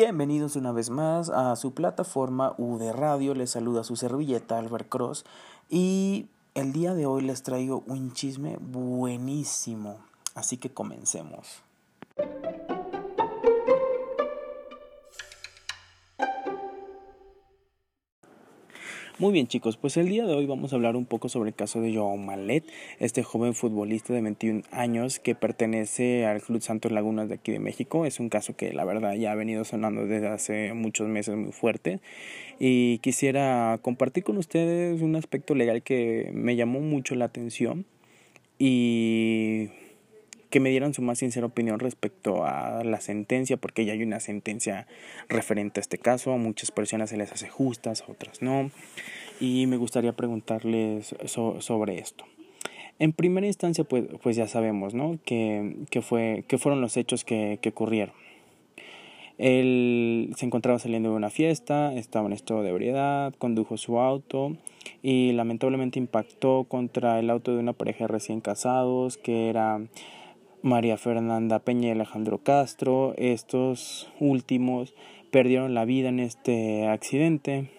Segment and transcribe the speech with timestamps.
[0.00, 3.34] Bienvenidos una vez más a su plataforma U de Radio.
[3.34, 5.24] Les saluda su servilleta Albert Cross.
[5.68, 9.98] Y el día de hoy les traigo un chisme buenísimo.
[10.36, 11.64] Así que comencemos.
[19.20, 21.56] Muy bien chicos, pues el día de hoy vamos a hablar un poco sobre el
[21.56, 22.62] caso de Joao Malet,
[23.00, 27.58] este joven futbolista de 21 años que pertenece al Club Santos Lagunas de aquí de
[27.58, 28.06] México.
[28.06, 31.50] Es un caso que la verdad ya ha venido sonando desde hace muchos meses muy
[31.50, 31.98] fuerte
[32.60, 37.86] y quisiera compartir con ustedes un aspecto legal que me llamó mucho la atención
[38.56, 39.70] y
[40.50, 44.20] que me dieran su más sincera opinión respecto a la sentencia, porque ya hay una
[44.20, 44.86] sentencia
[45.28, 48.70] referente a este caso, a muchas personas se les hace justas, a otras no,
[49.40, 52.24] y me gustaría preguntarles sobre esto.
[52.98, 55.18] En primera instancia, pues, pues ya sabemos, ¿no?
[55.24, 58.14] Que, que, fue, que fueron los hechos que, que ocurrieron.
[59.38, 64.56] Él se encontraba saliendo de una fiesta, estaba en estado de ebriedad, condujo su auto
[65.00, 69.80] y lamentablemente impactó contra el auto de una pareja recién casados que era
[70.62, 73.14] María Fernanda Peña y Alejandro Castro.
[73.16, 74.94] Estos últimos
[75.30, 77.70] perdieron la vida en este accidente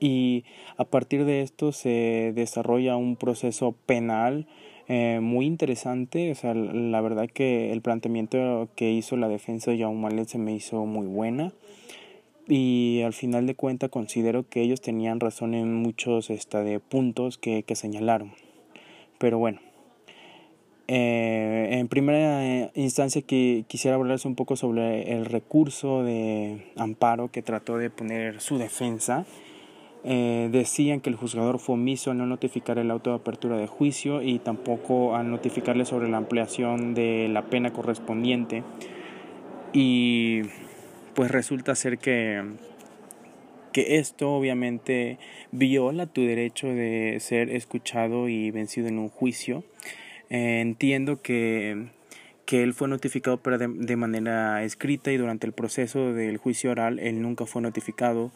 [0.00, 0.44] y
[0.76, 4.46] a partir de esto se desarrolla un proceso penal
[4.88, 6.30] eh, muy interesante.
[6.30, 10.54] O sea, la verdad que el planteamiento que hizo la defensa de Jaume se me
[10.54, 11.52] hizo muy buena
[12.46, 17.38] y al final de cuentas considero que ellos tenían razón en muchos este, de puntos
[17.38, 18.32] que, que señalaron.
[19.18, 19.60] Pero bueno,
[20.86, 27.30] eh, en primera eh, instancia que quisiera hablarles un poco sobre el recurso de amparo
[27.30, 29.24] que trató de poner su defensa.
[30.06, 33.66] Eh, decían que el juzgador fue omiso a no notificar el auto de apertura de
[33.66, 38.62] juicio y tampoco a notificarle sobre la ampliación de la pena correspondiente.
[39.72, 40.42] Y
[41.14, 42.44] pues resulta ser que,
[43.72, 45.18] que esto obviamente
[45.50, 49.64] viola tu derecho de ser escuchado y vencido en un juicio.
[50.30, 51.88] Eh, entiendo que,
[52.46, 56.70] que él fue notificado pero de, de, manera escrita y durante el proceso del juicio
[56.70, 58.32] oral él nunca fue notificado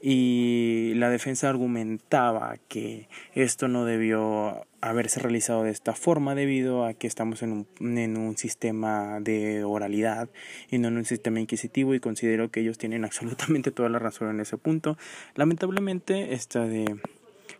[0.00, 6.94] y la defensa argumentaba que esto no debió haberse realizado de esta forma debido a
[6.94, 10.28] que estamos en un, en un sistema de oralidad
[10.70, 14.30] y no en un sistema inquisitivo y considero que ellos tienen absolutamente toda la razón
[14.30, 14.96] en ese punto.
[15.34, 17.00] Lamentablemente esta de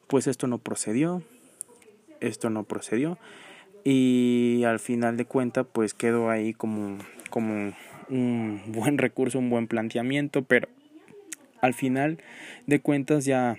[0.06, 1.22] pues esto no procedió,
[2.20, 3.18] esto no procedió
[3.84, 6.98] y al final de cuentas pues quedó ahí como,
[7.30, 7.72] como
[8.08, 10.68] un buen recurso, un buen planteamiento, pero
[11.60, 12.18] al final
[12.66, 13.58] de cuentas ya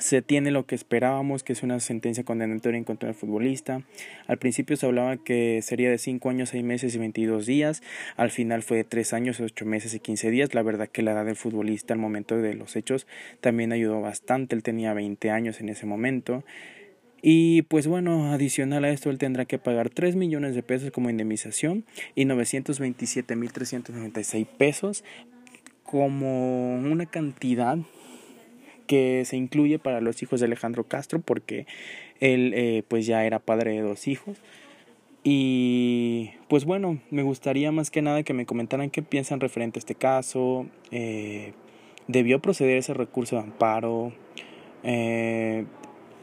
[0.00, 3.82] se tiene lo que esperábamos, que es una sentencia condenatoria en contra del futbolista.
[4.26, 7.82] Al principio se hablaba que sería de 5 años, 6 meses y 22 días.
[8.16, 10.54] Al final fue de 3 años, 8 meses y 15 días.
[10.54, 13.06] La verdad que la edad del futbolista al momento de los hechos
[13.40, 14.56] también ayudó bastante.
[14.56, 16.44] Él tenía 20 años en ese momento.
[17.22, 21.10] Y pues bueno, adicional a esto, él tendrá que pagar 3 millones de pesos como
[21.10, 25.04] indemnización y 927 mil 396 pesos
[25.84, 27.78] como una cantidad
[28.86, 31.66] que se incluye para los hijos de Alejandro Castro porque
[32.20, 34.38] él eh, pues ya era padre de dos hijos.
[35.22, 39.80] Y pues bueno, me gustaría más que nada que me comentaran qué piensan referente a
[39.80, 40.66] este caso.
[40.90, 41.52] Eh,
[42.08, 44.12] ¿Debió proceder ese recurso de amparo?
[44.82, 45.66] Eh,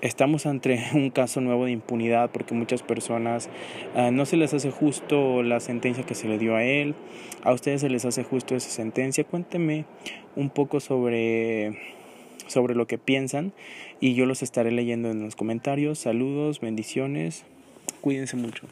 [0.02, 3.50] estamos ante un caso nuevo de impunidad porque muchas personas
[3.96, 6.96] uh, no se les hace justo la sentencia que se le dio a él.
[7.44, 9.24] A ustedes se les hace justo esa sentencia.
[9.24, 9.86] Cuéntenme
[10.36, 11.78] un poco sobre
[12.48, 13.52] sobre lo que piensan
[14.00, 16.00] y yo los estaré leyendo en los comentarios.
[16.00, 17.44] Saludos, bendiciones.
[18.02, 18.68] Cuídense mucho.